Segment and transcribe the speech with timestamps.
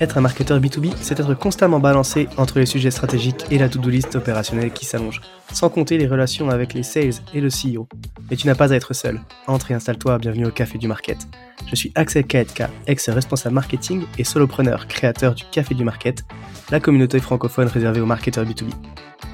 [0.00, 3.88] Être un marketeur B2B, c'est être constamment balancé entre les sujets stratégiques et la to-do
[3.88, 5.20] list opérationnelle qui s'allonge,
[5.52, 7.88] sans compter les relations avec les sales et le CEO.
[8.28, 9.20] Mais tu n'as pas à être seul.
[9.46, 11.18] Entre et installe-toi, bienvenue au Café du Market.
[11.68, 16.24] Je suis Axel Kaetka, ex-responsable marketing et solopreneur, créateur du Café du Market,
[16.70, 18.70] la communauté francophone réservée aux marketeurs B2B.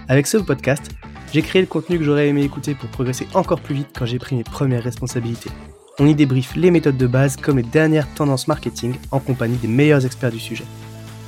[0.09, 0.91] Avec ce podcast,
[1.33, 4.19] j'ai créé le contenu que j'aurais aimé écouter pour progresser encore plus vite quand j'ai
[4.19, 5.51] pris mes premières responsabilités.
[5.99, 9.69] On y débriefe les méthodes de base comme les dernières tendances marketing en compagnie des
[9.69, 10.65] meilleurs experts du sujet.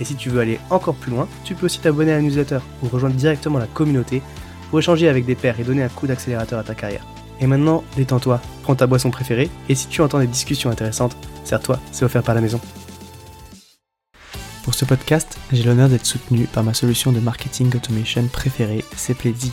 [0.00, 2.58] Et si tu veux aller encore plus loin, tu peux aussi t'abonner à la newsletter
[2.82, 4.22] ou rejoindre directement la communauté
[4.70, 7.06] pour échanger avec des pairs et donner un coup d'accélérateur à ta carrière.
[7.40, 11.78] Et maintenant, détends-toi, prends ta boisson préférée et si tu entends des discussions intéressantes, sers-toi,
[11.92, 12.60] c'est offert par la maison.
[14.64, 19.52] Pour ce podcast, j'ai l'honneur d'être soutenu par ma solution de marketing automation préférée, Sepledzi.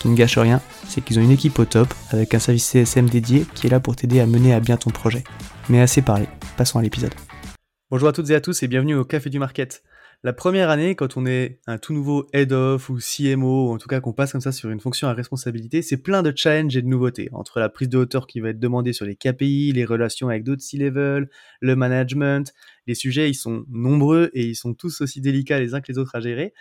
[0.00, 3.08] Qui ne gâche rien, c'est qu'ils ont une équipe au top avec un service CSM
[3.08, 5.24] dédié qui est là pour t'aider à mener à bien ton projet.
[5.68, 7.14] Mais assez parlé, passons à l'épisode.
[7.90, 9.82] Bonjour à toutes et à tous et bienvenue au Café du Market.
[10.24, 13.78] La première année, quand on est un tout nouveau head of ou CMO, ou en
[13.78, 16.76] tout cas qu'on passe comme ça sur une fonction à responsabilité, c'est plein de challenges
[16.76, 17.28] et de nouveautés.
[17.30, 20.42] Entre la prise de hauteur qui va être demandée sur les KPI, les relations avec
[20.42, 22.52] d'autres C-level, le management,
[22.88, 25.98] les sujets, ils sont nombreux et ils sont tous aussi délicats les uns que les
[25.98, 26.52] autres à gérer.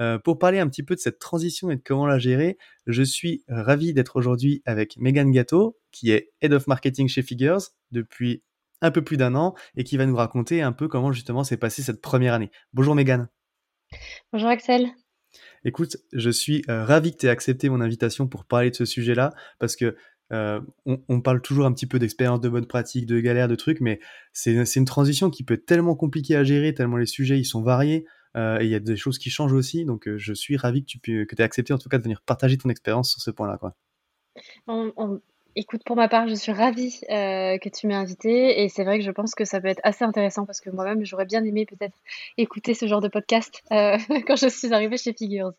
[0.00, 3.02] Euh, pour parler un petit peu de cette transition et de comment la gérer, je
[3.02, 7.60] suis ravi d'être aujourd'hui avec Megan Gatto, qui est Head of Marketing chez Figures
[7.92, 8.42] depuis
[8.80, 11.56] un peu plus d'un an et qui va nous raconter un peu comment justement s'est
[11.56, 12.50] passée cette première année.
[12.72, 13.28] Bonjour Megan.
[14.32, 14.88] Bonjour Axel.
[15.64, 18.84] Écoute, je suis euh, ravi que tu aies accepté mon invitation pour parler de ce
[18.84, 19.96] sujet-là parce que
[20.32, 23.80] euh, on, parle toujours un petit peu d'expérience, de bonne pratique, de galère, de trucs,
[23.80, 24.00] mais
[24.32, 27.62] c'est une transition qui peut être tellement compliquée à gérer, tellement les sujets ils sont
[27.62, 28.06] variés.
[28.36, 30.86] Euh, et il y a des choses qui changent aussi, donc je suis ravi que
[30.86, 33.58] tu que aies accepté en tout cas de venir partager ton expérience sur ce point-là.
[33.58, 33.74] Quoi.
[35.56, 38.98] Écoute, pour ma part, je suis ravie euh, que tu m'aies invité et c'est vrai
[38.98, 41.64] que je pense que ça peut être assez intéressant parce que moi-même, j'aurais bien aimé
[41.64, 41.96] peut-être
[42.36, 43.96] écouter ce genre de podcast euh,
[44.26, 45.52] quand je suis arrivée chez Figures.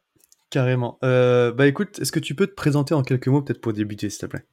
[0.50, 1.00] Carrément.
[1.04, 4.10] Euh, bah écoute, est-ce que tu peux te présenter en quelques mots peut-être pour débuter,
[4.10, 4.44] s'il te plaît?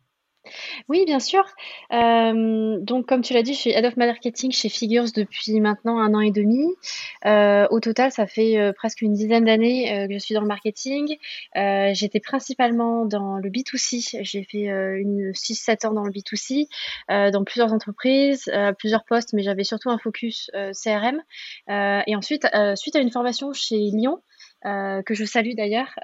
[0.89, 1.45] Oui, bien sûr.
[1.93, 5.99] Euh, donc, comme tu l'as dit, je suis Head of Marketing chez Figures depuis maintenant
[5.99, 6.67] un an et demi.
[7.27, 10.47] Euh, au total, ça fait euh, presque une dizaine d'années que je suis dans le
[10.47, 11.17] marketing.
[11.55, 14.19] J'étais principalement dans le B2C.
[14.23, 16.69] J'ai fait une 6-7 ans dans le B2C,
[17.09, 21.23] dans plusieurs entreprises, plusieurs postes, mais j'avais surtout un focus CRM.
[21.69, 24.23] et ensuite, suite à une formation chez Lyon,
[24.63, 25.95] que je salue d'ailleurs,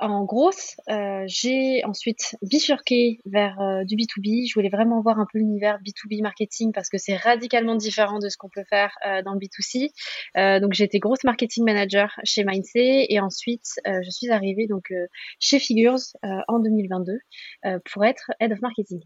[0.00, 4.48] en grosse, euh, j'ai ensuite bifurqué vers euh, du B2B.
[4.48, 8.28] Je voulais vraiment voir un peu l'univers B2B marketing parce que c'est radicalement différent de
[8.28, 10.60] ce qu'on peut faire euh, dans le B2C.
[10.60, 14.92] donc j'étais grosse marketing manager chez Mindset et ensuite je suis arrivée donc
[15.38, 17.18] chez Figures en 2022
[17.84, 19.00] pour être head of marketing.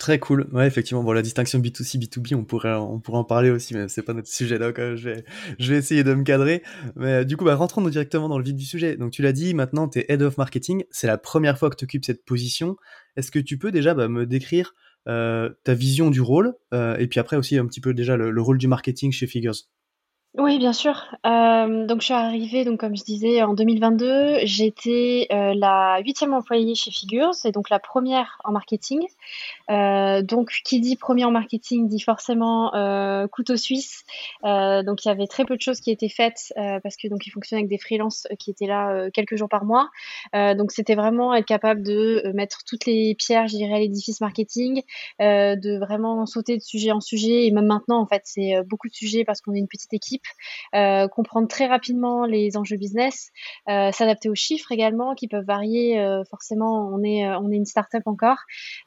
[0.00, 0.48] Très cool.
[0.52, 1.04] Ouais, effectivement.
[1.04, 4.14] Bon, la distinction B2C, B2B, on pourrait, on pourrait en parler aussi, mais c'est pas
[4.14, 4.72] notre sujet là.
[4.74, 5.24] Je vais,
[5.58, 6.62] je vais essayer de me cadrer.
[6.96, 8.96] Mais du coup, bah, rentrons directement dans le vif du sujet.
[8.96, 10.84] Donc, tu l'as dit, maintenant, tu es Head of Marketing.
[10.90, 12.76] C'est la première fois que tu occupes cette position.
[13.16, 14.74] Est-ce que tu peux déjà bah, me décrire
[15.06, 18.40] euh, ta vision du rôle euh, et puis après aussi un petit peu déjà le
[18.40, 19.66] rôle du marketing chez Figures?
[20.38, 21.12] Oui, bien sûr.
[21.26, 24.38] Euh, donc je suis arrivée, donc comme je disais, en 2022.
[24.44, 29.00] J'étais euh, la huitième employée chez Figures et donc la première en marketing.
[29.70, 32.70] Euh, donc qui dit premier en marketing dit forcément
[33.32, 34.04] couteau suisse.
[34.44, 36.52] donc il y avait très peu de choses qui étaient faites
[36.82, 39.88] parce que donc ils fonctionnaient avec des freelances qui étaient là quelques jours par mois.
[40.32, 44.82] donc c'était vraiment être capable de mettre toutes les pierres, je dirais, à l'édifice marketing,
[45.18, 48.94] de vraiment sauter de sujet en sujet et même maintenant en fait c'est beaucoup de
[48.94, 50.19] sujets parce qu'on est une petite équipe
[50.74, 53.30] euh, comprendre très rapidement les enjeux business,
[53.68, 55.98] euh, s'adapter aux chiffres également qui peuvent varier.
[55.98, 58.38] Euh, forcément, on est on est une startup encore,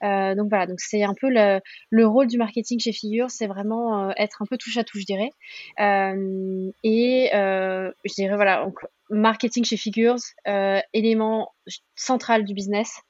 [0.02, 0.66] donc voilà.
[0.66, 1.60] Donc c'est un peu le,
[1.90, 5.06] le, rôle du marketing chez Figure, c'est vraiment être un peu touche à touche, je
[5.06, 5.32] dirais.
[6.84, 8.66] et je dirais voilà.
[8.66, 10.18] Donc, marketing chez Figures,
[10.94, 11.50] élément
[11.96, 13.02] central du business.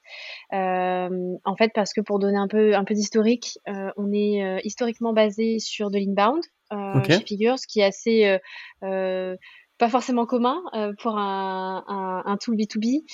[0.52, 5.58] En fait, parce que pour donner un peu un peu d'historique, on est historiquement basé
[5.58, 6.42] sur de l'inbound,
[6.74, 8.38] euh, chez Figures, qui est assez
[8.82, 9.36] euh,
[9.78, 10.62] pas forcément commun
[11.02, 13.04] pour un, un, un, tool B2B.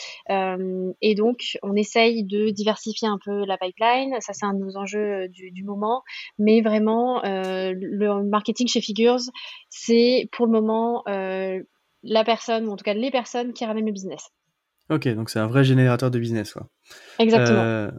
[1.01, 4.15] et donc, on essaye de diversifier un peu la pipeline.
[4.21, 6.03] Ça, c'est un de nos enjeux du, du moment.
[6.39, 9.21] Mais vraiment, le marketing chez Figures,
[9.71, 11.03] c'est pour le moment
[12.03, 14.31] la personne, ou en tout cas les personnes qui ramènent le business.
[14.91, 16.53] Ok, donc c'est un vrai générateur de business.
[16.53, 16.69] Quoi.
[17.19, 17.61] Exactement.
[17.61, 17.91] Euh,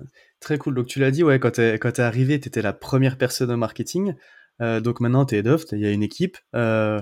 [0.42, 0.76] très cool.
[0.76, 3.58] Donc tu l'as dit, ouais, quand tu es, arrivé, tu étais la première personne au
[3.58, 4.14] marketing.
[4.62, 6.38] Euh, donc maintenant, tu es head il y a une équipe.
[6.56, 7.02] Euh,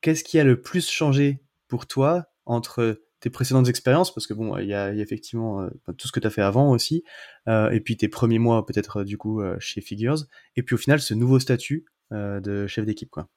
[0.00, 4.14] qu'est-ce qui a le plus changé pour toi entre tes précédentes expériences?
[4.14, 5.68] Parce que bon, il y a, effectivement
[5.98, 7.04] tout ce que tu as fait avant aussi.
[7.48, 10.24] et puis tes premiers mois peut-être du coup chez Figures.
[10.56, 13.10] Et puis au final, ce nouveau statut de chef d'équipe.
[13.10, 13.28] quoi.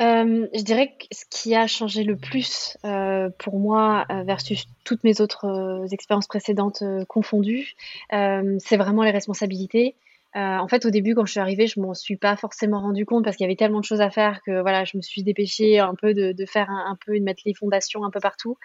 [0.00, 4.66] Euh, je dirais que ce qui a changé le plus euh, pour moi euh, versus
[4.84, 7.74] toutes mes autres expériences précédentes confondues,
[8.10, 9.96] c'est vraiment les responsabilités.
[10.36, 13.06] Euh, en fait, au début, quand je suis arrivée, je m'en suis pas forcément rendu
[13.06, 15.22] compte parce qu'il y avait tellement de choses à faire que voilà, je me suis
[15.22, 18.20] dépêchée un peu de, de faire un, un, peu, de mettre les fondations un peu
[18.20, 18.56] partout.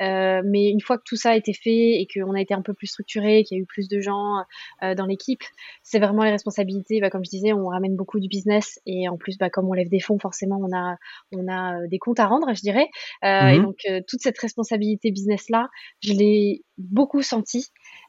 [0.00, 2.62] Euh, mais une fois que tout ça a été fait et qu'on a été un
[2.62, 4.36] peu plus structuré, qu'il y a eu plus de gens
[4.82, 5.42] euh, dans l'équipe,
[5.82, 7.00] c'est vraiment les responsabilités.
[7.00, 9.72] Bah, comme je disais, on ramène beaucoup du business et en plus, bah, comme on
[9.74, 10.96] lève des fonds, forcément, on a,
[11.32, 12.88] on a euh, des comptes à rendre, je dirais.
[13.24, 15.68] Euh, Et mmh donc, euh, toute cette responsabilité business là,
[16.00, 17.66] je l'ai beaucoup senti.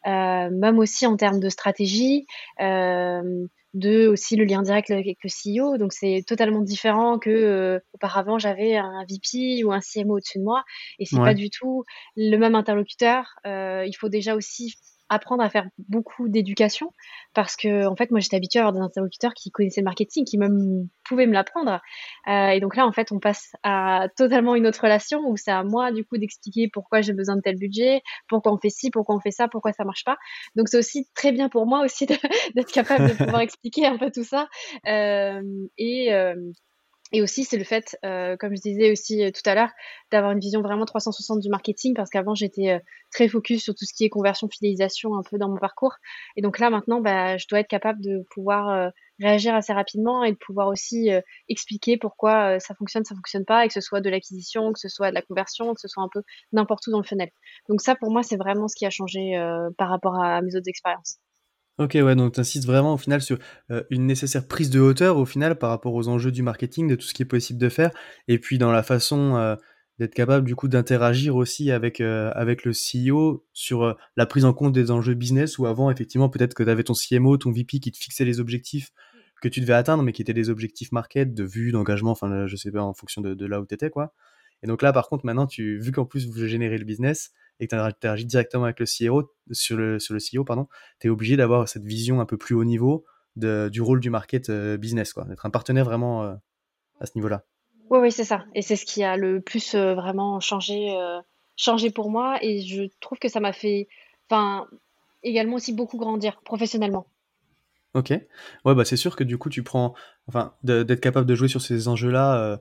[0.08, 2.26] Euh, même aussi en termes de stratégie,
[2.62, 5.78] euh, de aussi le lien direct avec le CEO.
[5.78, 10.44] Donc c'est totalement différent que euh, auparavant j'avais un VP ou un CMO au-dessus de
[10.44, 10.64] moi
[10.98, 11.84] et c'est pas du tout
[12.16, 13.36] le même interlocuteur.
[13.46, 14.74] il faut déjà aussi
[15.10, 16.94] apprendre à faire beaucoup d'éducation
[17.34, 20.26] parce que en fait moi j'étais habituée à avoir des interlocuteurs qui connaissaient le marketing
[20.26, 21.82] qui même pouvaient me l'apprendre.
[22.28, 25.52] Euh, et donc là en fait on passe à totalement une autre relation où c'est
[25.52, 28.92] à moi du coup d'expliquer pourquoi j'ai besoin de tel budget pourquoi on fait ci
[28.92, 30.18] pourquoi on fait ça pourquoi ça marche pas.
[30.56, 32.06] Donc c'est aussi très bien pour moi aussi
[32.56, 34.48] d'être capable de pouvoir expliquer un peu tout ça.
[34.88, 35.42] Euh,
[35.78, 36.36] et euh,
[37.12, 39.72] et aussi, c'est le fait, euh, comme je disais aussi euh, tout à l'heure,
[40.12, 42.80] d'avoir une vision vraiment 360 du marketing, parce qu'avant, j'étais euh,
[43.12, 45.96] très focus sur tout ce qui est conversion, fidélisation, un peu dans mon parcours.
[46.36, 50.32] Et donc là, maintenant, bah, je dois être capable de pouvoir réagir assez rapidement et
[50.32, 51.10] de pouvoir aussi
[51.48, 54.90] expliquer pourquoi ça fonctionne, ça fonctionne pas, et que ce soit de l'acquisition, que ce
[54.90, 56.22] soit de la conversion, que ce soit un peu
[56.52, 57.30] n'importe où dans le funnel.
[57.70, 59.34] Donc ça, pour moi, c'est vraiment ce qui a changé
[59.78, 61.20] par rapport à mes autres expériences.
[61.80, 63.38] Ok, ouais, donc tu insistes vraiment au final sur
[63.72, 66.96] euh, une nécessaire prise de hauteur au final par rapport aux enjeux du marketing, de
[66.96, 67.92] tout ce qui est possible de faire,
[68.28, 69.56] et puis dans la façon euh,
[69.98, 74.52] d'être capable du coup d'interagir aussi avec, euh, avec le CEO sur la prise en
[74.52, 77.80] compte des enjeux business, où avant effectivement peut-être que tu avais ton CMO, ton VP
[77.80, 78.92] qui te fixait les objectifs
[79.42, 82.56] que tu devais atteindre, mais qui étaient des objectifs market, de vue, d'engagement, enfin je
[82.58, 84.14] sais pas, en fonction de, de là où tu étais quoi.
[84.64, 87.68] Et donc là par contre maintenant, tu, vu qu'en plus vous générez le business, et
[87.68, 90.68] que tu interagis directement avec le CEO, sur le, sur le CEO, pardon,
[91.00, 94.10] tu es obligé d'avoir cette vision un peu plus haut niveau de, du rôle du
[94.10, 96.34] market euh, business, quoi, d'être un partenaire vraiment euh,
[97.00, 97.44] à ce niveau-là.
[97.90, 98.46] Oui, oui, c'est ça.
[98.54, 100.96] Et c'est ce qui a le plus euh, vraiment changé,
[101.56, 102.38] changé pour moi.
[102.42, 103.88] Et je trouve que ça m'a fait,
[104.30, 104.68] enfin,
[105.24, 107.08] également aussi beaucoup grandir professionnellement.
[107.96, 108.12] Ok.
[108.12, 109.96] Ouais, bah c'est sûr que du coup, tu prends,
[110.28, 112.60] enfin, d'être capable de jouer sur ces enjeux-là.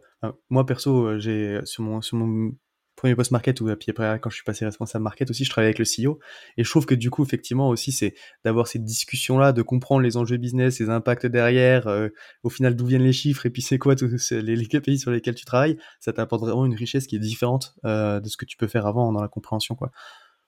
[0.49, 2.53] moi, perso, j'ai sur mon, sur mon
[2.99, 5.75] premier post market ou puis après quand je suis passé responsable market aussi je travaillais
[5.75, 6.19] avec le CEO
[6.57, 8.15] et je trouve que du coup effectivement aussi c'est
[8.45, 12.09] d'avoir cette discussion là de comprendre les enjeux business les impacts derrière euh,
[12.43, 15.13] au final d'où viennent les chiffres et puis c'est quoi tous les, les KPI sur
[15.13, 18.45] lesquels tu travailles ça t'apporte vraiment une richesse qui est différente euh, de ce que
[18.45, 19.93] tu peux faire avant dans la compréhension quoi.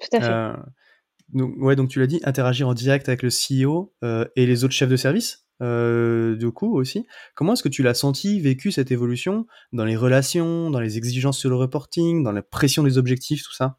[0.00, 0.28] Tout à fait.
[0.28, 0.56] Euh,
[1.32, 3.94] donc ouais donc tu l'as dit interagir en direct avec le CEO
[4.34, 5.46] et les autres chefs de service?
[5.60, 7.06] Euh, du coup aussi.
[7.34, 11.38] Comment est-ce que tu l'as senti, vécu cette évolution dans les relations, dans les exigences
[11.38, 13.78] sur le reporting, dans la pression des objectifs, tout ça?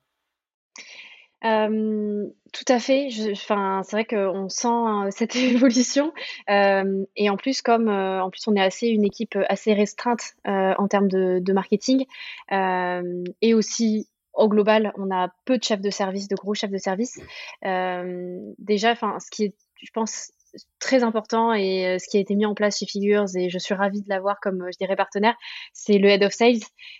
[1.43, 3.09] Euh, tout à fait.
[3.31, 6.13] Enfin, c'est vrai qu'on sent euh, cette évolution.
[6.49, 10.87] Euh, et en plus, comme en plus on est assez une équipe assez restreinte en
[10.87, 12.05] termes de, de marketing,
[12.49, 16.77] et aussi au global, on a peu de chefs de service, de gros chefs de
[16.77, 17.19] service.
[17.63, 20.31] déjà, enfin, ce qui est, je pense,
[20.79, 23.57] très important et euh, ce qui a été mis en place chez Figures et je
[23.57, 25.35] suis ravie de l'avoir comme je dirais partenaire,
[25.73, 26.59] c'est le head of sales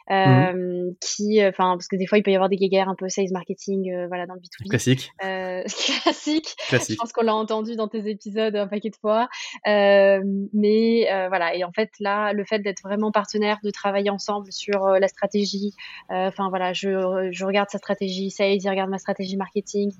[0.10, 0.96] euh, mmh.
[1.02, 3.10] qui, euh, enfin parce que des fois il peut y avoir des guéguerres un peu
[3.10, 4.70] sales marketing, euh, voilà dans le B2B.
[4.70, 5.12] Classique.
[5.24, 5.64] Euh,
[6.04, 6.56] classique.
[6.68, 6.96] classique.
[6.96, 9.28] Je pense qu'on l'a entendu dans tes épisodes un paquet de fois,
[9.66, 14.88] mais voilà et en fait là le fait d'être vraiment partenaire, de travailler ensemble sur
[14.88, 15.74] la stratégie,
[16.10, 19.92] enfin voilà je, je regarde sa stratégie sales, il regarde ma stratégie marketing,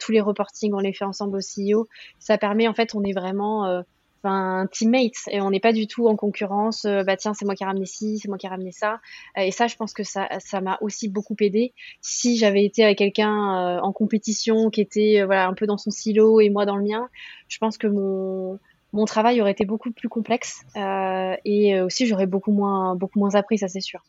[0.00, 1.86] tous les reportings on les fait ensemble au CEO,
[2.18, 3.82] ça permet en fait fait, on est vraiment euh,
[4.24, 6.84] un teammate et on n'est pas du tout en concurrence.
[6.84, 9.00] Euh, bah tiens, c'est moi qui ai ramené ci, c'est moi qui ai ramené ça.
[9.38, 11.72] Euh, et ça, je pense que ça, ça m'a aussi beaucoup aidé.
[12.00, 16.40] Si j'avais été avec quelqu'un en compétition qui était voilà un peu dans son silo
[16.40, 17.08] et moi dans le mien,
[17.48, 18.58] je pense que mon
[18.92, 23.56] mon travail aurait été beaucoup plus complexe et aussi j'aurais beaucoup moins, beaucoup moins appris,
[23.56, 24.02] ça c'est sûr.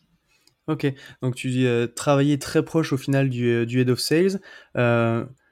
[0.67, 4.39] Ok, donc tu dis travailler très proche au final du head of sales.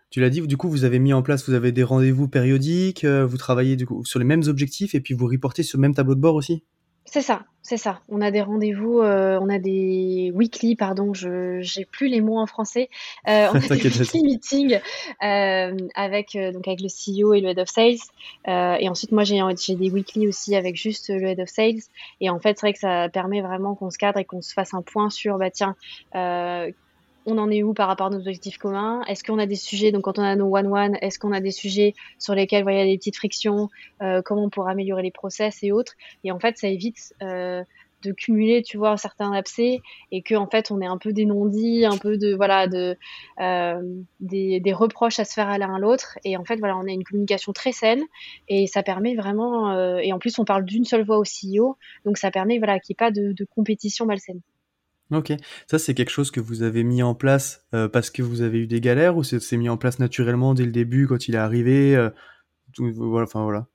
[0.09, 3.05] Tu l'as dit, du coup, vous avez mis en place, vous avez des rendez-vous périodiques,
[3.05, 5.93] vous travaillez du coup, sur les mêmes objectifs et puis vous reportez sur le même
[5.93, 6.63] tableau de bord aussi?
[7.11, 8.01] C'est ça, c'est ça.
[8.07, 12.37] On a des rendez-vous, euh, on a des weekly, pardon, je j'ai plus les mots
[12.37, 12.87] en français.
[13.27, 14.79] Euh, on a des weekly meetings
[15.23, 17.97] euh, avec donc avec le CEO et le head of sales.
[18.45, 21.81] et ensuite, moi, j'ai j'ai des weekly aussi avec juste le head of sales.
[22.21, 24.53] Et en fait, c'est vrai que ça permet vraiment qu'on se cadre et qu'on se
[24.53, 25.75] fasse un point sur, bah tiens,
[27.25, 29.01] on en est où par rapport à nos objectifs communs?
[29.07, 31.51] Est-ce qu'on a des sujets, donc quand on a nos one-one, est-ce qu'on a des
[31.51, 33.69] sujets sur lesquels il y a des petites frictions
[34.01, 35.93] euh, Comment on pourrait améliorer les process et autres?
[36.23, 37.63] Et en fait, ça évite euh,
[38.03, 41.25] de cumuler, tu vois, certains abcès et que en fait, on est un peu des
[41.25, 42.97] non-dits, un peu de voilà, de
[43.41, 43.81] euh,
[44.21, 46.17] des, des, reproches à se faire à l'un à l'autre.
[46.23, 48.03] Et en fait, voilà, on a une communication très saine
[48.47, 49.99] et ça permet vraiment.
[49.99, 52.93] et en plus, on parle d'une seule voix au CEO, donc ça permet voilà qu'il
[52.93, 54.41] n'y ait pas de, de compétition malsaine.
[55.11, 55.33] Ok,
[55.65, 58.59] ça c'est quelque chose que vous avez mis en place euh, parce que vous avez
[58.59, 61.39] eu des galères ou c'est mis en place naturellement dès le début quand il est
[61.39, 62.11] arrivé euh,
[62.77, 63.67] voilà, enfin voilà.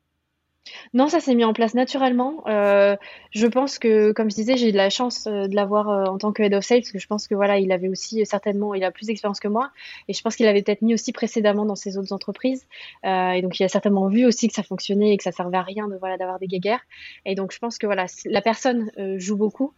[0.94, 2.42] Non, ça s'est mis en place naturellement.
[2.46, 2.96] Euh,
[3.30, 6.04] je pense que, comme je disais, j'ai eu de la chance euh, de l'avoir euh,
[6.04, 8.24] en tant que head of sales, parce que je pense que voilà, il avait aussi
[8.24, 9.70] certainement, il a plus d'expérience que moi,
[10.08, 12.66] et je pense qu'il avait peut-être mis aussi précédemment dans ses autres entreprises,
[13.04, 15.62] et donc il a certainement vu aussi que ça fonctionnait et que ça servait à
[15.62, 16.84] rien de voilà d'avoir des guéguerres.
[17.26, 19.72] Et donc je pense que voilà, la personne joue beaucoup,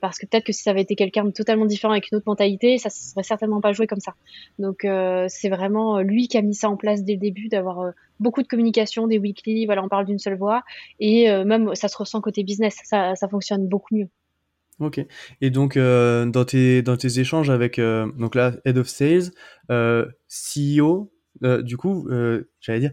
[0.00, 2.78] parce que peut-être que si ça avait été quelqu'un totalement différent avec une autre mentalité,
[2.78, 4.14] ça serait certainement pas joué comme ça.
[4.58, 4.86] Donc
[5.28, 8.48] c'est vraiment lui qui a mis ça en place dès le début, d'avoir beaucoup de
[8.48, 10.62] communication, des weekly, voilà, on parle d'une seule voix.
[11.00, 14.08] Et euh, même, ça se ressent côté business, ça, ça fonctionne beaucoup mieux.
[14.80, 15.04] Ok.
[15.40, 19.30] Et donc, euh, dans, tes, dans tes échanges avec, euh, donc là, Head of Sales,
[19.68, 21.10] CEO,
[21.62, 22.08] du coup,
[22.60, 22.92] j'allais dire,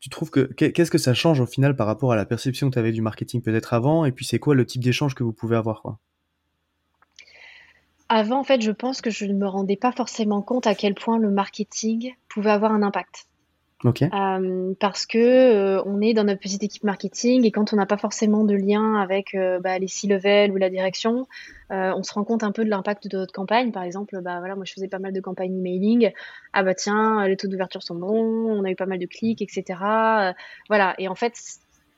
[0.00, 2.74] tu trouves que, qu'est-ce que ça change au final par rapport à la perception que
[2.74, 4.04] tu avais du marketing peut-être avant?
[4.04, 5.98] Et puis, c'est quoi le type d'échange que vous pouvez avoir quoi?
[8.10, 10.94] Avant, en fait, je pense que je ne me rendais pas forcément compte à quel
[10.94, 13.26] point le marketing pouvait avoir un impact.
[13.84, 17.86] Euh, parce que euh, on est dans notre petite équipe marketing et quand on n'a
[17.86, 21.26] pas forcément de lien avec euh, bah, les C-level ou la direction,
[21.70, 23.72] on se rend compte un peu de l'impact de notre campagne.
[23.72, 26.12] Par exemple, bah voilà, moi je faisais pas mal de campagnes emailing.
[26.52, 29.42] Ah bah tiens, les taux d'ouverture sont bons, on a eu pas mal de clics,
[29.42, 29.64] etc.
[30.68, 30.94] voilà.
[30.98, 31.34] Et en fait,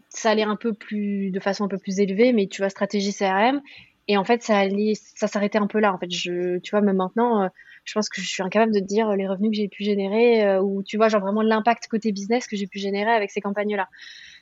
[0.09, 3.13] ça allait un peu plus, de façon un peu plus élevée, mais tu vois, stratégie
[3.13, 3.61] CRM.
[4.09, 4.63] Et en fait, ça
[4.95, 5.93] ça s'arrêtait un peu là.
[5.93, 7.51] En fait, je, tu vois, même maintenant
[7.87, 10.61] je pense que je suis incapable de dire les revenus que j'ai pu générer euh,
[10.61, 13.77] ou tu vois genre vraiment l'impact côté business que j'ai pu générer avec ces campagnes
[13.77, 13.89] là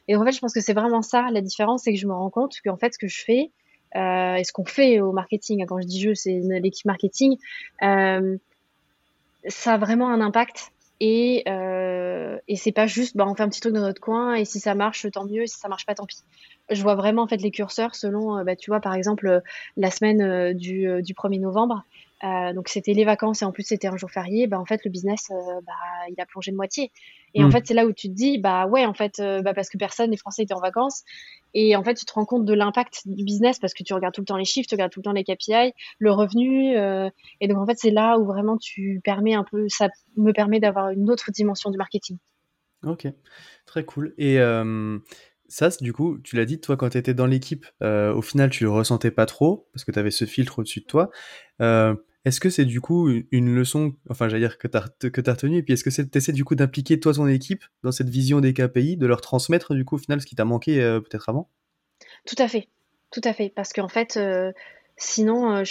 [0.09, 2.15] et en fait je pense que c'est vraiment ça la différence c'est que je me
[2.15, 3.53] rends compte qu'en fait ce que je fais
[3.97, 7.37] euh, et ce qu'on fait au marketing quand je dis je c'est l'équipe marketing
[7.83, 8.39] euh,
[9.47, 10.73] ça a vraiment un impact
[11.07, 14.35] et, euh, et c'est pas juste bah, on fait un petit truc dans notre coin
[14.35, 16.23] et si ça marche tant mieux si ça marche pas tant pis.
[16.71, 19.43] Je vois vraiment en les curseurs selon bah, tu vois par exemple
[19.77, 21.85] la semaine du, du 1er novembre
[22.23, 24.81] euh, donc c'était les vacances et en plus c'était un jour férié, bah en fait
[24.85, 25.73] le business euh, bah
[26.09, 26.93] il a plongé de moitié.
[27.35, 27.53] Et en hmm.
[27.53, 29.77] fait c'est là où tu te dis bah ouais en fait euh, bah parce que
[29.77, 31.03] personne les Français étaient en vacances
[31.55, 34.15] et en fait tu te rends compte de l'impact du business parce que tu regardes
[34.15, 36.77] tout le temps les chiffres, tu regardes tout le temps les KPI, le revenu
[37.41, 40.61] et donc en fait c'est là où vraiment tu permets un peu ça me permet
[40.61, 42.19] d'avoir une autre dimension du marketing.
[42.85, 43.09] Ok,
[43.67, 44.15] très cool.
[44.19, 44.39] Et
[45.49, 48.65] ça, du coup, tu l'as dit, toi, quand tu étais dans l'équipe, au final, tu
[48.65, 51.11] le ressentais pas trop, parce que tu avais ce filtre au-dessus de toi.
[52.25, 55.59] Est-ce que c'est du coup une leçon, enfin j'allais dire que tu as, que retenue,
[55.59, 58.41] et puis est-ce que c'est essaies du coup d'impliquer toi ton équipe dans cette vision
[58.41, 61.29] des KPI, de leur transmettre du coup au final ce qui t'a manqué euh, peut-être
[61.29, 61.51] avant?
[62.27, 62.69] Tout à fait,
[63.11, 64.53] tout à fait, parce qu'en fait, euh,
[64.97, 65.65] sinon, euh,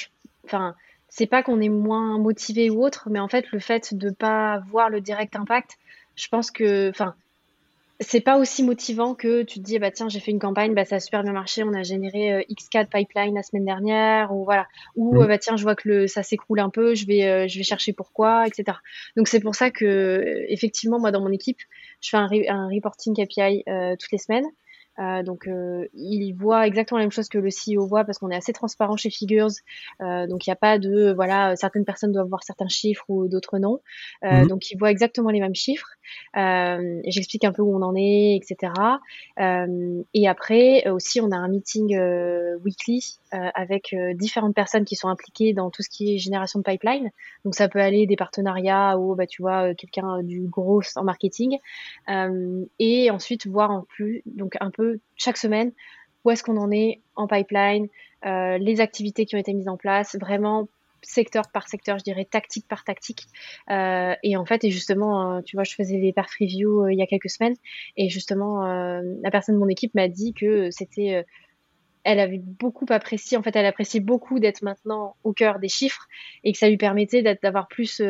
[0.45, 0.75] enfin,
[1.09, 4.59] c'est pas qu'on est moins motivé ou autre, mais en fait le fait de pas
[4.69, 5.79] voir le direct impact,
[6.15, 7.15] je pense que, enfin,
[7.99, 10.85] c'est pas aussi motivant que tu te dis bah tiens j'ai fait une campagne bah
[10.85, 14.33] ça a super bien marché on a généré euh, x 4 pipeline la semaine dernière
[14.33, 14.67] ou voilà.
[14.95, 15.27] Ou mm.
[15.27, 17.63] bah tiens je vois que le ça s'écroule un peu je vais euh, je vais
[17.63, 18.77] chercher pourquoi etc
[19.15, 21.59] donc c'est pour ça que effectivement moi dans mon équipe
[22.01, 24.45] je fais un, un reporting KPI euh, toutes les semaines
[24.99, 28.29] euh, donc, euh, il voit exactement la même chose que le CEO voit parce qu'on
[28.29, 29.49] est assez transparent chez Figures.
[30.01, 33.27] Euh, donc, il n'y a pas de voilà, certaines personnes doivent voir certains chiffres ou
[33.27, 33.79] d'autres non.
[34.23, 34.47] Mhm.
[34.47, 35.87] Donc, il voit exactement les mêmes chiffres.
[36.35, 38.73] J'explique un peu où on en est, etc.
[40.13, 41.97] et après aussi, on a un meeting
[42.63, 47.09] weekly avec différentes personnes qui sont impliquées dans tout ce qui est génération de pipeline.
[47.45, 51.57] Donc, ça peut aller des partenariats ou bah tu vois quelqu'un du gros en marketing.
[52.79, 54.82] et ensuite voir en plus donc un peu
[55.15, 55.71] chaque semaine
[56.23, 57.87] où est-ce qu'on en est en pipeline,
[58.25, 60.67] euh, les activités qui ont été mises en place, vraiment
[61.01, 63.25] secteur par secteur, je dirais tactique par tactique.
[63.69, 66.97] Euh, et en fait, et justement, euh, tu vois, je faisais des perf reviews il
[66.97, 67.55] y a quelques semaines,
[67.97, 71.25] et justement, la personne de mon équipe m'a dit que c'était
[72.05, 76.07] elle avait beaucoup apprécié, en fait, elle appréciait beaucoup d'être maintenant au cœur des chiffres
[76.43, 78.01] et que ça lui permettait d'avoir plus,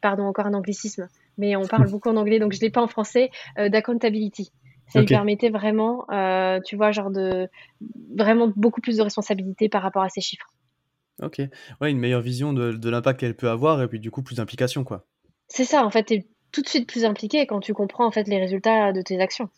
[0.00, 1.08] pardon, encore un anglicisme,
[1.38, 4.50] mais on parle beaucoup en anglais, donc je ne l'ai pas en français, d'accountability.
[4.88, 7.48] Ça lui permettait vraiment, euh, tu vois, genre de
[8.16, 10.46] vraiment beaucoup plus de responsabilité par rapport à ces chiffres.
[11.22, 11.40] Ok,
[11.80, 14.36] ouais, une meilleure vision de, de l'impact qu'elle peut avoir et puis du coup plus
[14.36, 15.06] d'implication, quoi.
[15.48, 18.10] C'est ça, en fait, tu es tout de suite plus impliqué quand tu comprends en
[18.10, 19.48] fait les résultats de tes actions.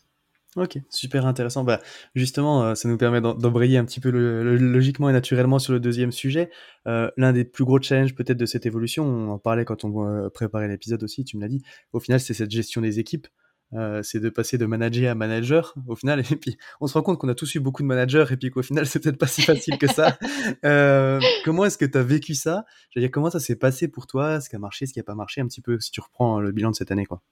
[0.57, 1.63] Ok, super intéressant.
[1.63, 1.81] Bah,
[2.17, 6.11] justement, euh, ça nous permet d'embrayer un petit peu logiquement et naturellement sur le deuxième
[6.11, 6.51] sujet.
[6.89, 10.29] Euh, L'un des plus gros challenges peut-être de cette évolution, on en parlait quand on
[10.31, 13.29] préparait l'épisode aussi, tu me l'as dit, au final c'est cette gestion des équipes.
[13.73, 16.21] Euh, c'est de passer de manager à manager au final.
[16.31, 18.51] Et puis on se rend compte qu'on a tous eu beaucoup de managers et puis
[18.51, 20.19] qu'au final c'est peut-être pas si facile que ça.
[20.65, 22.65] Euh, comment est-ce que tu as vécu ça?
[22.91, 24.41] Je veux dire comment ça s'est passé pour toi?
[24.41, 24.87] Ce qui a marché?
[24.87, 25.41] Ce qui a pas marché?
[25.41, 27.23] Un petit peu si tu reprends le bilan de cette année quoi.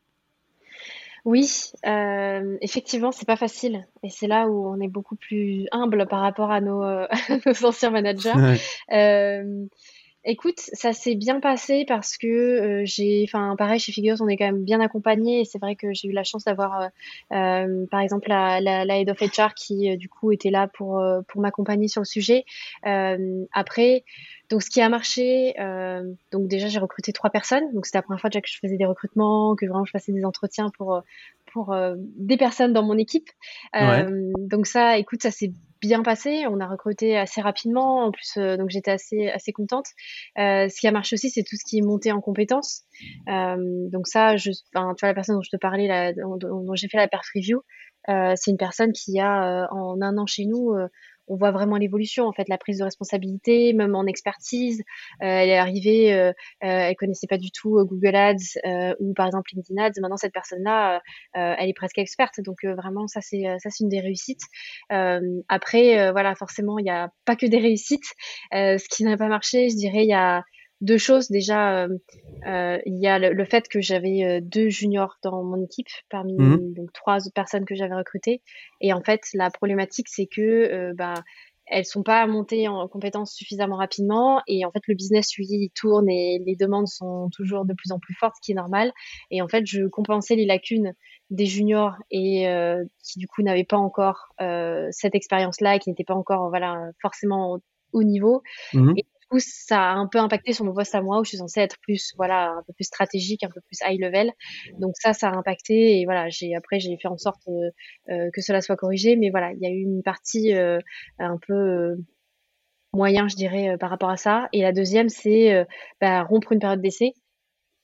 [1.24, 3.86] Oui, euh, effectivement, c'est pas facile.
[4.02, 6.80] Et c'est là où on est beaucoup plus humble par rapport à nos,
[7.46, 8.32] nos anciens managers.
[10.24, 14.36] Écoute, ça s'est bien passé parce que euh, j'ai, enfin, pareil chez Figures, on est
[14.36, 16.88] quand même bien accompagné et c'est vrai que j'ai eu la chance d'avoir, euh,
[17.32, 21.00] euh, par exemple, la, la, la, head of HR qui du coup était là pour
[21.28, 22.44] pour m'accompagner sur le sujet.
[22.82, 24.04] après,
[24.50, 25.54] donc ce qui a marché,
[26.32, 28.76] donc déjà j'ai recruté trois personnes, donc c'était la première fois déjà que je faisais
[28.76, 31.00] des recrutements, que vraiment je passais des entretiens pour
[31.52, 33.30] pour des personnes dans mon équipe.
[33.72, 36.46] Donc ça, écoute, ça s'est bien passé.
[36.48, 38.04] On a recruté assez rapidement.
[38.04, 39.86] En plus, euh, donc j'étais assez assez contente.
[40.38, 42.82] Euh, ce qui a marché aussi, c'est tout ce qui est monté en compétences.
[43.28, 43.56] Euh,
[43.90, 46.88] donc ça, je, tu vois la personne dont je te parlais, là, dont, dont j'ai
[46.88, 47.62] fait la perf review,
[48.08, 50.74] c'est une personne qui a en un an chez nous
[51.28, 54.80] on voit vraiment l'évolution, en fait, la prise de responsabilité, même en expertise.
[55.22, 59.26] Euh, elle est arrivée, euh, euh, elle connaissait pas du tout Google Ads ou par
[59.26, 60.00] exemple LinkedIn Ads.
[60.00, 61.00] Maintenant, cette personne-là,
[61.34, 62.40] elle est presque experte.
[62.40, 64.42] Donc vraiment, ça c'est ça c'est une des réussites.
[64.88, 68.14] après, voilà, forcément, il n'y a pas que des réussites.
[68.52, 70.42] ce qui n'a pas marché, je dirais, il y a
[70.80, 71.28] deux choses.
[71.28, 71.98] Déjà, euh,
[72.46, 76.34] euh, il y a le, fait que j'avais euh, deux juniors dans mon équipe parmi
[76.34, 76.74] mmh.
[76.74, 78.42] donc trois personnes que j'avais recrutées.
[78.80, 81.14] Et en fait, la problématique, c'est que bah
[81.70, 85.68] elles sont pas montées en compétences suffisamment rapidement et en fait le business lui il
[85.74, 88.90] tourne et les demandes sont toujours de plus en plus fortes ce qui est normal
[89.30, 90.94] et en fait je compensais les lacunes
[91.28, 92.46] des juniors et
[93.04, 94.28] qui du coup n'avaient pas encore
[94.92, 97.58] cette expérience là et qui n'étaient pas encore voilà forcément
[97.92, 98.94] au, niveau mmh
[99.28, 101.60] coup, ça a un peu impacté sur mon poste à moi où je suis censée
[101.60, 104.32] être plus, voilà, un peu plus stratégique, un peu plus high level.
[104.78, 107.70] Donc ça, ça a impacté et voilà, j'ai après j'ai fait en sorte euh,
[108.10, 109.16] euh, que cela soit corrigé.
[109.16, 110.78] Mais voilà, il y a eu une partie euh,
[111.18, 111.96] un peu
[112.92, 114.48] moyen, je dirais, par rapport à ça.
[114.52, 115.66] Et la deuxième, c'est
[116.00, 117.12] bah, rompre une période d'essai.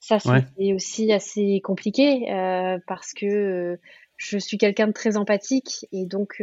[0.01, 2.27] Ça, c'est aussi assez compliqué
[2.87, 3.79] parce que
[4.17, 6.43] je suis quelqu'un de très empathique et donc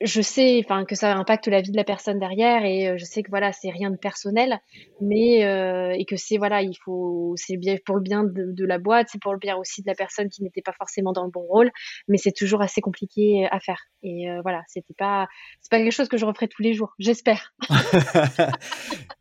[0.00, 3.04] je sais enfin que ça impacte la vie de la personne derrière et euh, je
[3.04, 4.60] sais que voilà c'est rien de personnel
[5.00, 8.78] mais euh, et que c'est voilà il faut c'est bien pour le bien de, la
[8.78, 11.30] boîte c'est pour le bien aussi de la personne qui n'était pas forcément dans le
[11.30, 11.70] bon rôle
[12.06, 13.86] mais c'est toujours assez compliqué à faire.
[14.04, 15.26] Et euh, voilà c'était pas
[15.60, 17.54] c'est pas quelque chose que je referai tous les jours j'espère.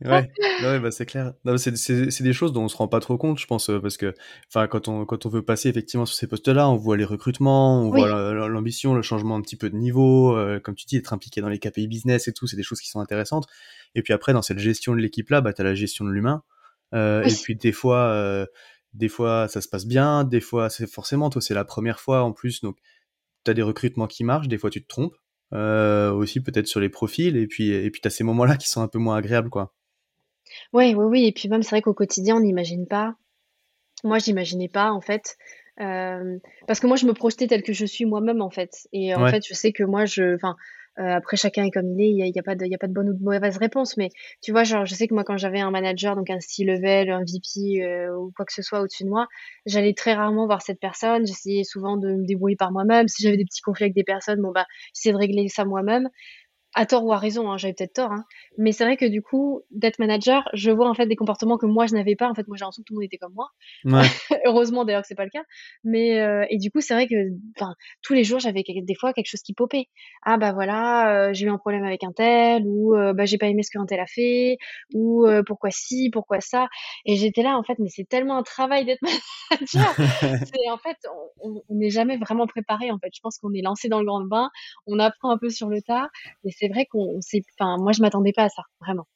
[0.06, 0.30] Ouais,
[0.62, 1.34] ouais bah c'est clair.
[1.58, 4.14] C'est des choses dont on se rend pas trop compte je pense parce que
[4.48, 7.04] enfin quand on quand on veut passer effectivement sur ces postes là on voit les
[7.04, 8.08] recrutements on voit
[8.48, 10.38] l'ambition le changement un petit peu de niveau
[10.68, 12.90] comme tu dis, être impliqué dans les KPI business et tout, c'est des choses qui
[12.90, 13.48] sont intéressantes.
[13.96, 16.44] Et puis après, dans cette gestion de l'équipe-là, bah, tu as la gestion de l'humain.
[16.94, 18.46] Euh, et puis des fois, euh,
[18.94, 22.22] des fois, ça se passe bien, des fois, c'est forcément, toi, c'est la première fois
[22.24, 22.76] en plus, donc
[23.46, 25.16] tu as des recrutements qui marchent, des fois, tu te trompes.
[25.54, 28.70] Euh, aussi peut-être sur les profils, et puis, et puis tu as ces moments-là qui
[28.70, 29.74] sont un peu moins agréables, quoi.
[30.74, 31.26] Oui, oui, oui.
[31.28, 33.16] Et puis même, c'est vrai qu'au quotidien, on n'imagine pas.
[34.04, 35.38] Moi, j'imaginais pas, en fait,
[35.80, 36.38] euh,
[36.68, 38.88] parce que moi, je me projetais telle que je suis moi-même, en fait.
[38.94, 40.56] Et en fait, je sais que moi, je, enfin,
[41.00, 42.10] euh, après, chacun est comme il est.
[42.10, 43.58] Il n'y a, a, pas de, il y a pas de bonne ou de mauvaise
[43.58, 43.98] réponse.
[43.98, 44.10] Mais
[44.42, 47.20] tu vois, genre, je sais que moi, quand j'avais un manager, donc un C-level, un
[47.22, 49.28] VP euh, ou quoi que ce soit au-dessus de moi,
[49.66, 51.28] j'allais très rarement voir cette personne.
[51.28, 53.08] J'essayais souvent de me débrouiller par moi-même.
[53.08, 56.10] Si j'avais des petits conflits avec des personnes, bon, bah, j'essayais de régler ça moi-même
[56.74, 58.24] à tort ou à raison, hein, j'avais peut-être tort, hein.
[58.58, 61.66] mais c'est vrai que du coup, d'être manager, je vois en fait des comportements que
[61.66, 62.30] moi je n'avais pas.
[62.30, 63.50] En fait, moi j'ai l'impression que tout le monde était comme moi.
[64.46, 65.44] Heureusement d'ailleurs que c'est pas le cas.
[65.84, 67.16] Mais euh, et du coup, c'est vrai que,
[68.04, 69.88] tous les jours j'avais des fois quelque chose qui popait.
[70.24, 73.38] Ah bah voilà, euh, j'ai eu un problème avec un tel, ou euh, bah j'ai
[73.38, 74.58] pas aimé ce qu'un tel a fait,
[74.94, 76.68] ou pourquoi ci, pourquoi ça.
[77.06, 79.02] Et j'étais là en fait, mais c'est tellement un travail d'être
[79.52, 79.96] manager.
[80.46, 80.98] c'est en fait,
[81.42, 82.92] on n'est jamais vraiment préparé.
[82.92, 84.50] En fait, je pense qu'on est lancé dans le grand bain,
[84.86, 86.10] on apprend un peu sur le tas,
[86.44, 87.20] mais c'est vrai qu'on
[87.60, 89.08] enfin, moi, je m'attendais pas à ça, vraiment.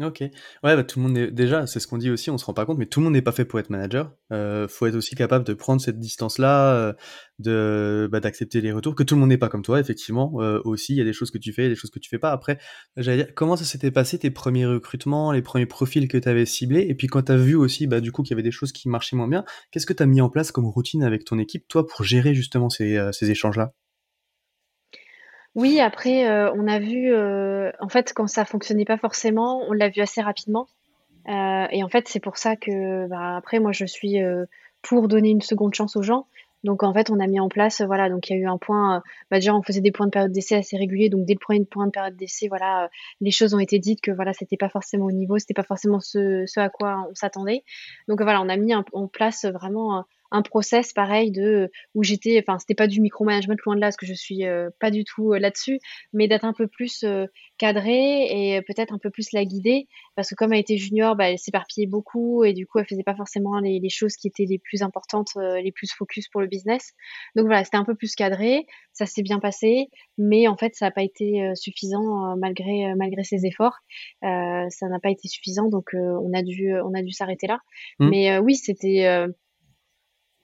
[0.00, 0.20] OK.
[0.20, 0.30] Ouais,
[0.62, 2.64] bah, tout le monde est déjà, c'est ce qu'on dit aussi, on se rend pas
[2.64, 4.14] compte, mais tout le monde n'est pas fait pour être manager.
[4.32, 6.92] Euh, faut être aussi capable de prendre cette distance-là, euh,
[7.40, 10.34] de bah, d'accepter les retours, que tout le monde n'est pas comme toi, effectivement.
[10.36, 12.20] Euh, aussi, il y a des choses que tu fais, des choses que tu fais
[12.20, 12.30] pas.
[12.30, 12.58] Après,
[13.34, 16.94] comment ça s'était passé tes premiers recrutements, les premiers profils que tu avais ciblés, et
[16.94, 18.88] puis quand tu as vu aussi, bah, du coup, qu'il y avait des choses qui
[18.88, 21.66] marchaient moins bien, qu'est-ce que tu as mis en place comme routine avec ton équipe,
[21.66, 23.72] toi, pour gérer justement ces, euh, ces échanges-là?
[25.60, 29.72] Oui, après, euh, on a vu, euh, en fait, quand ça fonctionnait pas forcément, on
[29.72, 30.66] l'a vu assez rapidement.
[31.28, 34.16] Euh, et en fait, c'est pour ça que, bah, après, moi, je suis
[34.80, 36.26] pour donner une seconde chance aux gens.
[36.64, 38.56] Donc, en fait, on a mis en place, voilà, donc il y a eu un
[38.56, 41.10] point, bah, déjà, on faisait des points de période d'essai assez réguliers.
[41.10, 42.88] Donc, dès le premier point de période d'essai, voilà,
[43.20, 46.00] les choses ont été dites que, voilà, c'était pas forcément au niveau, c'était pas forcément
[46.00, 47.64] ce, ce à quoi on s'attendait.
[48.08, 52.58] Donc, voilà, on a mis en place vraiment un process pareil de où j'étais enfin
[52.58, 55.32] c'était pas du micromanagement loin de là parce que je suis euh, pas du tout
[55.32, 55.80] euh, là-dessus
[56.12, 57.26] mais d'être un peu plus euh,
[57.58, 59.86] cadrée et peut-être un peu plus la guider.
[60.16, 63.02] Parce que comme elle était junior bah, elle s'éparpillait beaucoup et du coup elle faisait
[63.02, 66.46] pas forcément les, les choses qui étaient les plus importantes les plus focus pour le
[66.46, 66.92] business.
[67.36, 68.66] Donc voilà c'était un peu plus cadré.
[68.92, 73.46] Ça s'est bien passé mais en fait ça n'a pas été suffisant malgré malgré ses
[73.46, 73.78] efforts.
[74.22, 77.58] Ça n'a pas été suffisant donc on a dû on a dû s'arrêter là.
[77.98, 78.08] Mmh.
[78.08, 79.26] mais oui c'était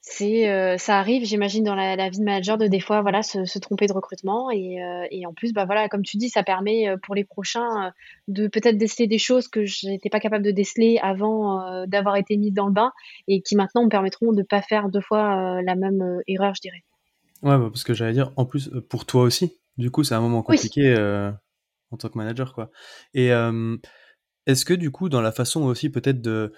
[0.09, 3.25] c'est euh, ça arrive, j'imagine, dans la, la, vie de manager de des fois voilà
[3.25, 6.29] se, se tromper de recrutement et, euh, et, en plus bah voilà comme tu dis
[6.29, 7.93] ça permet euh, pour les prochains
[8.29, 12.37] de peut-être déceler des choses que je n'étais pas capable de déceler avant d'avoir été
[12.37, 12.93] mise dans le bain
[13.27, 16.85] et qui maintenant me permettront de pas faire deux fois la même erreur je dirais.
[17.43, 20.21] Ouais bah, parce que j'allais dire en plus pour toi aussi du coup c'est un
[20.21, 20.95] moment compliqué
[21.91, 22.71] en tant que manager quoi
[23.13, 23.31] et
[24.47, 26.53] est-ce que du coup dans la façon aussi peut-être de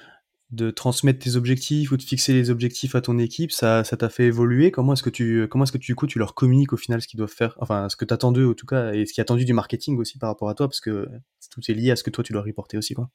[0.51, 4.09] de transmettre tes objectifs ou de fixer les objectifs à ton équipe, ça, ça t'a
[4.09, 4.71] fait évoluer?
[4.71, 7.03] Comment est-ce que tu, comment est-ce que tu, du coup, tu leur communiques au final
[7.03, 7.55] ce qu'ils doivent faire?
[7.59, 10.19] Enfin, ce que t'attendais en tout cas, et ce qui est attendu du marketing aussi
[10.19, 11.09] par rapport à toi, parce que
[11.51, 13.11] tout est lié à ce que toi tu dois reporter aussi, quoi.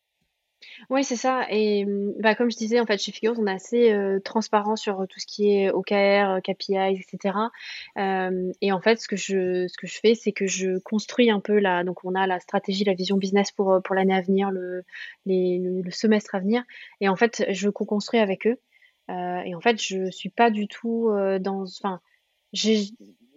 [0.89, 3.51] Oui, c'est ça et mmh, bah, comme je disais, en fait, chez Figures, on est
[3.51, 7.51] assez, transparent sur, tout ce qui est OKR, KPIs et cetera.
[7.97, 11.39] et en fait, ce que je ce que je fais, c'est que je construis un
[11.39, 14.51] peu la donc on a la stratégie, la vision business pour, pour l'année à venir,
[14.51, 14.83] le
[15.25, 16.63] les le semestre à venir
[17.01, 18.59] et en fait, je co-construis avec eux.
[19.09, 22.01] Et en fait, je suis pas du tout, dans enfin,
[22.53, 22.85] j'ai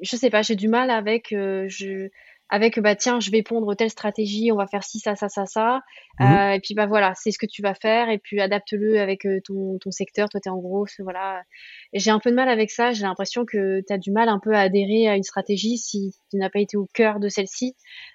[0.03, 2.11] je sais pas, j'ai du mal avec, je
[2.49, 5.47] avec bah tiens je vais pondre telle stratégie on va faire ci ça ça ça
[5.47, 5.81] ça.
[6.19, 9.01] Mmh euh, et puis bah voilà c'est ce que tu vas faire et puis adapte-le
[9.01, 10.29] avec euh, ton, ton secteur.
[10.29, 11.43] Toi tu es en gros voilà.
[11.93, 12.93] J'ai un peu de mal avec ça.
[12.93, 16.15] J'ai l'impression que tu as du mal un peu à adhérer à une stratégie si
[16.37, 17.75] n'as pas été au cœur de celle-ci.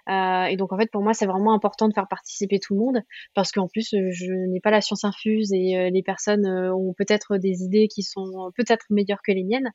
[0.09, 2.79] Euh, et donc en fait pour moi c'est vraiment important de faire participer tout le
[2.79, 3.01] monde
[3.35, 6.93] parce qu'en plus euh, je n'ai pas la science infuse et euh, les personnes ont
[6.97, 9.71] peut-être des idées qui sont peut-être meilleures que les miennes.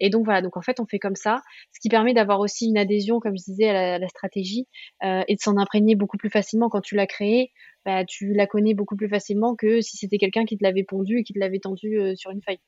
[0.00, 0.42] Et donc voilà.
[0.42, 1.40] Donc en fait on fait comme ça
[1.72, 4.66] ce qui permet d'avoir aussi une adhésion comme je disais à la, stratégie
[5.02, 6.68] et de s'en imprégner beaucoup plus facilement.
[6.68, 7.50] Quand tu l'as créée
[7.84, 11.18] bah, tu la connais beaucoup plus facilement que si c'était quelqu'un qui te l'avait pondu
[11.18, 12.60] et qui te l'avait tendu sur une feuille.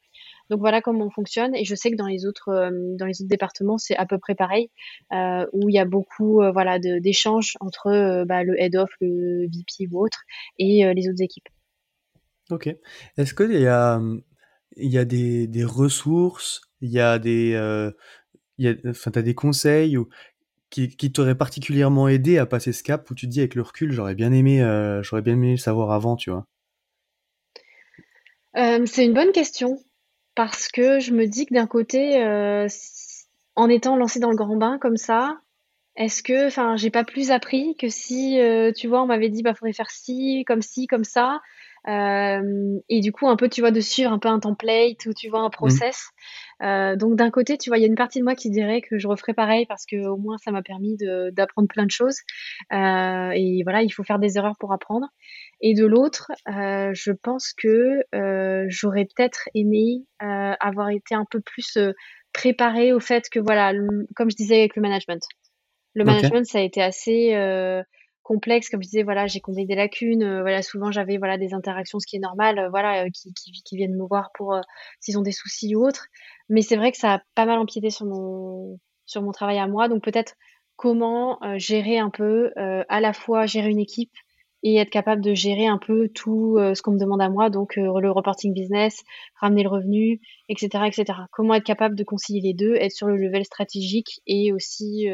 [0.50, 1.54] Donc voilà comment on fonctionne.
[1.54, 4.18] Et je sais que dans les autres, euh, dans les autres départements, c'est à peu
[4.18, 4.70] près pareil,
[5.12, 9.46] euh, où il y a beaucoup euh, voilà, d'échanges entre bah, le head of, le
[9.46, 10.22] VP ou autre,
[10.58, 11.48] et les autres équipes.
[12.50, 12.68] Ok.
[13.16, 14.00] Est-ce qu'il y a,
[14.76, 17.52] y a des, des ressources, il y a des,
[18.58, 19.96] y enfin, as des conseils
[20.74, 24.14] qui, t'auraient particulièrement aidé à passer ce cap où tu dis avec le recul, j'aurais
[24.14, 24.58] bien aimé,
[25.02, 26.46] j'aurais bien aimé le savoir avant, tu vois?
[28.86, 29.78] c'est une bonne question
[30.34, 32.68] parce que je me dis que d'un côté, euh,
[33.54, 35.38] en étant lancée dans le grand bain comme ça,
[35.96, 39.42] est-ce que, enfin, j'ai pas plus appris que si, euh, tu vois, on m'avait dit,
[39.42, 41.40] bah, faudrait faire ci, comme ci, comme ça?
[41.86, 45.12] Euh, et du coup, un peu, tu vois, de suivre un peu un template ou
[45.12, 45.52] tu vois un mmh.
[45.52, 46.08] process.
[46.62, 48.80] Euh, donc d'un côté, tu vois, il y a une partie de moi qui dirait
[48.80, 50.96] que je referais pareil parce que au moins ça m'a permis
[51.32, 52.18] d'apprendre plein de choses.
[52.72, 55.08] Euh, et voilà, il faut faire des erreurs pour apprendre.
[55.60, 58.02] Et de l'autre, je pense que
[58.68, 61.78] j'aurais peut-être aimé avoir été un peu plus
[62.32, 63.72] préparée au fait que voilà,
[64.16, 65.22] comme je disais avec le management,
[65.94, 67.34] le management ça a été assez
[68.24, 72.00] complexe comme je disais voilà j'ai comblé des lacunes voilà souvent j'avais voilà des interactions
[72.00, 74.58] ce qui est normal voilà qui, qui, viennent me voir pour
[74.98, 76.08] s'ils ont des soucis ou autres
[76.48, 78.78] mais c'est vrai que ça a pas mal empiété sur mon,
[79.32, 79.88] travail à moi.
[79.88, 80.34] Donc peut-être
[80.76, 84.12] comment euh, gérer un peu, euh, à la fois gérer une équipe
[84.62, 87.50] et être capable de gérer un peu tout euh, ce qu'on me demande à moi,
[87.50, 89.02] donc le reporting business,
[89.40, 91.18] ramener le revenu, etc., etc.
[91.32, 95.06] Comment être capable de concilier les deux, être sur le level stratégique et aussi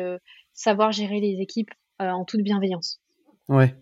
[0.53, 3.01] savoir gérer les équipes en toute bienveillance.
[3.49, 3.75] Ouais,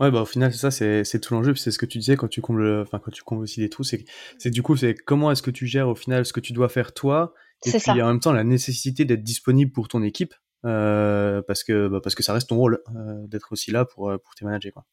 [0.00, 2.14] ouais, bah au final c'est ça, c'est c'est tout l'enjeu, c'est ce que tu disais
[2.14, 4.04] quand tu combles, enfin quand tu combles aussi des trous, c'est
[4.38, 6.68] c'est du coup c'est comment est-ce que tu gères au final ce que tu dois
[6.68, 7.32] faire toi,
[7.64, 10.34] et puis en même temps la nécessité d'être disponible pour ton équipe,
[10.66, 14.10] euh, parce que bah, parce que ça reste ton rôle euh, d'être aussi là pour
[14.10, 14.84] euh, pour tes managers quoi.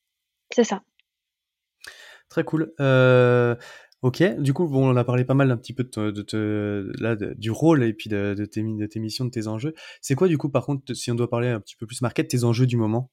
[0.53, 0.81] C'est ça.
[2.29, 2.73] Très cool.
[2.79, 3.55] Euh,
[4.01, 7.15] ok, du coup, bon, on a parlé pas mal un petit peu de, de, là,
[7.15, 9.73] du rôle et puis de, de, tes, de tes missions, de tes enjeux.
[10.01, 12.27] C'est quoi, du coup, par contre, si on doit parler un petit peu plus market,
[12.27, 13.11] tes enjeux du moment?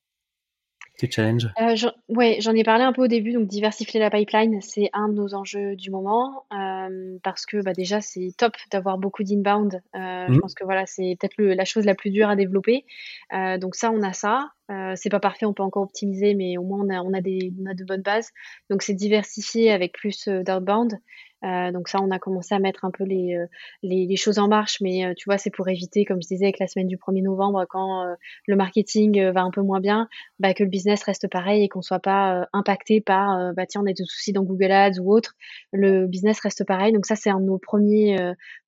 [0.99, 1.49] Tes challenges?
[1.61, 1.75] Euh,
[2.09, 3.33] Ouais, j'en ai parlé un peu au début.
[3.33, 7.73] Donc, diversifier la pipeline, c'est un de nos enjeux du moment euh, parce que bah,
[7.73, 9.81] déjà, c'est top d'avoir beaucoup d'inbound.
[9.95, 10.41] Euh, Je mmh.
[10.41, 12.85] pense que voilà, c'est peut-être la chose la plus dure à développer.
[13.33, 14.51] Euh, donc ça, on a ça.
[14.97, 17.55] C'est pas parfait, on peut encore optimiser, mais au moins on a, on a, des,
[17.59, 18.33] on a de bonnes bases.
[18.69, 20.99] Donc c'est diversifier avec plus d'outbound.
[21.45, 23.47] Euh, donc ça, on a commencé à mettre un peu les, euh,
[23.83, 26.59] les, choses en marche, mais euh, tu vois, c'est pour éviter, comme je disais, avec
[26.59, 28.05] la semaine du 1er novembre, quand
[28.47, 30.09] le marketing va un peu moins bien,
[30.41, 33.87] bah, que le business reste pareil et qu'on soit pas impacté par, bah tiens, on
[33.91, 35.35] a des soucis dans Google Ads ou autre.
[35.73, 36.93] Le business reste pareil.
[36.93, 38.17] Donc ça, c'est un de nos premiers,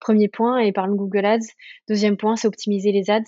[0.00, 0.58] premiers points.
[0.58, 1.46] Et parlons de Google Ads.
[1.88, 3.22] Deuxième point, c'est optimiser les ads.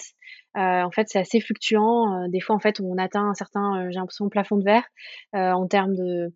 [0.54, 2.28] En fait, c'est assez fluctuant.
[2.28, 4.84] des fois, en fait, on atteint un certain, j'ai l'impression, plafond de verre
[5.32, 6.32] en termes de,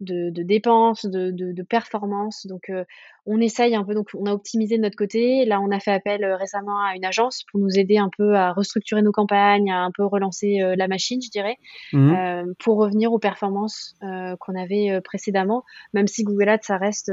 [0.00, 2.46] de, de dépenses, de, de, de performances.
[2.46, 2.84] Donc, euh,
[3.26, 3.94] on essaye un peu.
[3.94, 5.44] Donc, on a optimisé de notre côté.
[5.44, 8.34] Là, on a fait appel euh, récemment à une agence pour nous aider un peu
[8.34, 11.56] à restructurer nos campagnes, à un peu relancer euh, la machine, je dirais,
[11.92, 12.52] mmh.
[12.58, 15.64] pour revenir aux performances qu'on avait précédemment.
[15.92, 17.12] Même si Google Ads, ça reste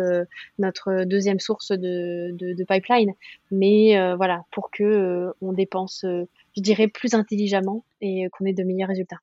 [0.60, 3.14] notre deuxième source de, de pipeline.
[3.52, 8.90] Mais voilà, pour que on dépense, je dirais, plus intelligemment et qu'on ait de meilleurs
[8.90, 9.20] résultats.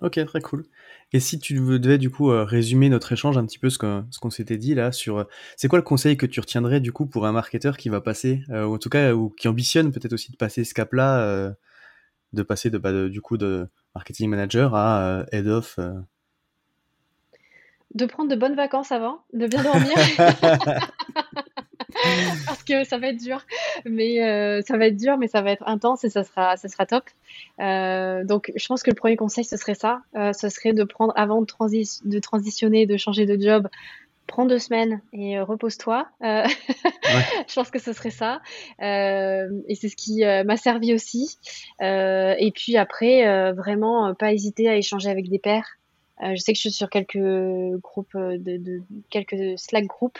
[0.00, 0.64] Ok, très cool.
[1.12, 4.06] Et si tu devais du coup euh, résumer notre échange un petit peu ce qu'on
[4.10, 5.24] ce qu'on s'était dit là sur, euh,
[5.56, 8.42] c'est quoi le conseil que tu retiendrais du coup pour un marketeur qui va passer,
[8.50, 11.54] euh, ou en tout cas ou qui ambitionne peut-être aussi de passer ce cap-là,
[12.32, 15.78] de passer de, bah, du coup de marketing manager à head of.
[17.94, 19.96] De prendre de bonnes vacances avant, de bien dormir.
[22.46, 23.44] parce que ça va être dur.
[23.84, 26.68] Mais euh, ça va être dur, mais ça va être intense et ça sera, ça
[26.68, 27.04] sera top.
[27.60, 30.02] Euh, donc, je pense que le premier conseil, ce serait ça.
[30.16, 33.68] Euh, ce serait de prendre, avant de, transi de transitionner, de changer de job,
[34.26, 36.06] prends deux semaines et repose-toi.
[36.22, 36.44] Euh,
[37.48, 38.40] je pense que ce serait ça.
[38.82, 41.38] Euh, et c'est ce qui m'a servi aussi.
[41.80, 45.77] et puis après, vraiment, pas hésiter à échanger avec des pairs.
[46.22, 47.18] Euh, je sais que je suis sur quelques
[47.80, 50.18] groupes, euh, de, de quelques Slack groupes,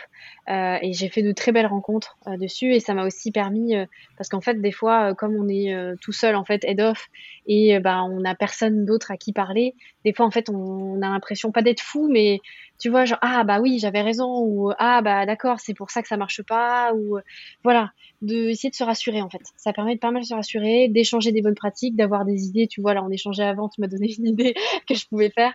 [0.49, 2.73] euh, et j'ai fait de très belles rencontres euh, dessus.
[2.73, 3.73] Et ça m'a aussi permis,
[4.17, 7.07] parce qu'en fait, des fois, comme on est tout seul en fait head off,
[7.47, 9.75] et ben on n'a personne d'autre à qui parler.
[10.05, 12.39] Des fois, en fait, on a l'impression pas d'être fou, mais
[12.79, 16.01] tu vois, genre ah bah oui, j'avais raison, ou ah bah d'accord, c'est pour ça
[16.01, 17.19] que ça marche pas, ou
[17.63, 19.41] voilà, de essayer de se rassurer en fait.
[19.57, 22.67] Ça permet de pas mal se rassurer, d'échanger des bonnes pratiques, d'avoir des idées.
[22.67, 24.55] Tu vois, là, on échangeait avant, tu m'as donné une idée
[24.87, 25.53] que je pouvais faire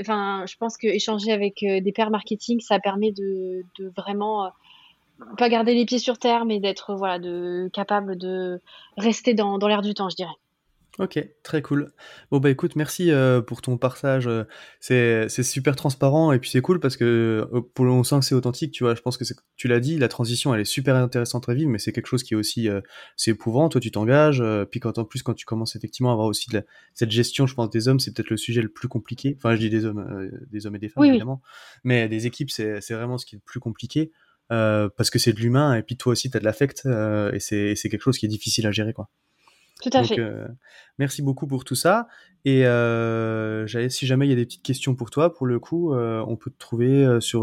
[0.00, 4.46] enfin, je pense que échanger avec euh, des pairs marketing, ça permet de, de vraiment
[4.46, 4.48] euh,
[5.36, 8.60] pas garder les pieds sur terre, mais d'être voilà, de capable de
[8.96, 10.34] rester dans, dans l'air du temps, je dirais.
[11.00, 11.92] Ok, très cool.
[12.30, 14.28] Bon bah écoute, merci euh, pour ton partage.
[14.28, 14.44] Euh,
[14.78, 18.24] c'est c'est super transparent et puis c'est cool parce que euh, pour on sent que
[18.24, 18.70] c'est authentique.
[18.70, 19.24] Tu vois, je pense que
[19.56, 22.22] tu l'as dit, la transition elle est super intéressante à vivre, mais c'est quelque chose
[22.22, 22.68] qui est aussi
[23.16, 23.68] c'est éprouvant.
[23.68, 26.62] Toi tu t'engages, puis quand en plus quand tu commences effectivement à avoir aussi de
[26.94, 29.34] cette gestion, je pense des hommes, c'est peut-être le sujet le plus compliqué.
[29.36, 31.42] Enfin je dis des hommes, des hommes et des femmes évidemment,
[31.82, 34.12] mais des équipes c'est c'est vraiment ce qui est le plus compliqué.
[34.48, 37.74] parce que c'est de l'humain et puis toi aussi tu as de l'affect et c'est
[37.74, 39.10] c'est quelque chose qui est difficile à gérer quoi.
[39.82, 40.18] Tout à fait.
[40.18, 40.46] Euh,
[40.98, 42.08] merci beaucoup pour tout ça.
[42.44, 45.94] Et euh, si jamais il y a des petites questions pour toi, pour le coup,
[45.94, 47.42] euh, on peut te trouver sur.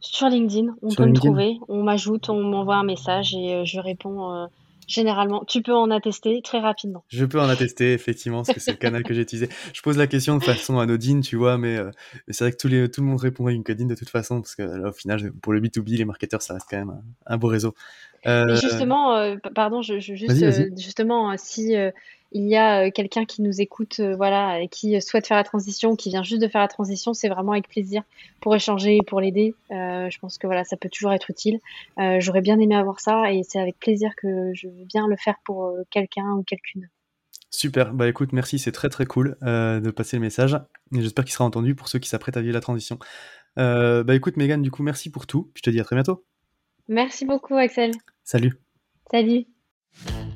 [0.00, 1.58] Sur LinkedIn, on peut me trouver.
[1.68, 4.48] On m'ajoute, on m'envoie un message et je réponds
[4.86, 5.44] généralement.
[5.44, 7.04] Tu peux en attester très rapidement.
[7.08, 9.48] Je peux en attester, effectivement, parce que c'est le canal que j'ai utilisé.
[9.74, 11.78] Je pose la question de façon anodine, tu vois, mais,
[12.28, 14.54] c'est vrai que tout, les, tout le monde répond à LinkedIn de toute façon, parce
[14.54, 17.48] que là, au final, pour le B2B, les marketeurs, ça reste quand même un beau
[17.48, 17.74] réseau.
[18.26, 21.90] Euh, justement, pardon, je, juste, euh, justement, si euh,
[22.32, 26.10] il y a quelqu'un qui nous écoute, voilà, et qui souhaite faire la transition, qui
[26.10, 28.02] vient juste de faire la transition, c'est vraiment avec plaisir
[28.40, 29.54] pour échanger, pour l'aider.
[29.70, 31.58] je pense que voilà, ça peut toujours être utile.
[32.18, 35.36] J'aurais bien aimé avoir ça, et c'est avec plaisir que je veux bien le faire
[35.44, 36.88] pour quelqu'un ou quelqu'une.
[37.50, 40.54] Super, bah écoute, merci, c'est très très cool de passer le message.
[40.94, 42.98] Et j'espère qu'il sera entendu pour ceux qui s'apprêtent à vivre la transition.
[43.56, 45.50] bah écoute, Megan, du coup, merci pour tout.
[45.54, 46.26] Je te dis à très bientôt.
[46.88, 47.92] Merci beaucoup, Axel.
[48.24, 48.54] Salut.
[49.10, 49.44] Salut.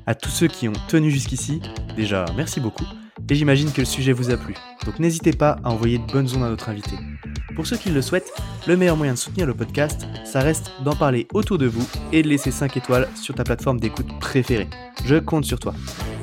[0.05, 1.61] À tous ceux qui ont tenu jusqu'ici,
[1.95, 2.85] déjà merci beaucoup,
[3.29, 4.53] et j'imagine que le sujet vous a plu.
[4.85, 6.95] Donc n'hésitez pas à envoyer de bonnes ondes à notre invité.
[7.55, 8.33] Pour ceux qui le souhaitent,
[8.67, 12.21] le meilleur moyen de soutenir le podcast, ça reste d'en parler autour de vous et
[12.21, 14.67] de laisser 5 étoiles sur ta plateforme d'écoute préférée.
[15.05, 15.73] Je compte sur toi.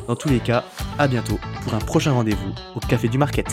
[0.06, 0.64] Dans tous les cas,
[0.98, 3.46] à bientôt pour un prochain rendez-vous au Café du Market.